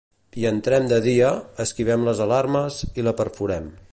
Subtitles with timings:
[0.37, 1.29] Hi entrem de dia,
[1.65, 3.73] esquivem les alarmes i la perforem.